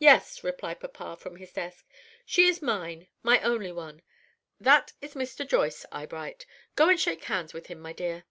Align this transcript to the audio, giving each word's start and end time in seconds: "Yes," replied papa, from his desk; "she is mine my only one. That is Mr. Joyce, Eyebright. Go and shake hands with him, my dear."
"Yes," 0.00 0.42
replied 0.42 0.80
papa, 0.80 1.16
from 1.16 1.36
his 1.36 1.52
desk; 1.52 1.86
"she 2.26 2.48
is 2.48 2.60
mine 2.60 3.06
my 3.22 3.38
only 3.40 3.70
one. 3.70 4.02
That 4.58 4.94
is 5.00 5.14
Mr. 5.14 5.46
Joyce, 5.48 5.86
Eyebright. 5.92 6.44
Go 6.74 6.88
and 6.88 6.98
shake 6.98 7.22
hands 7.22 7.54
with 7.54 7.68
him, 7.68 7.78
my 7.78 7.92
dear." 7.92 8.24